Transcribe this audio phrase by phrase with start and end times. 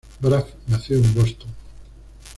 [0.19, 1.49] Braff nació en Boston.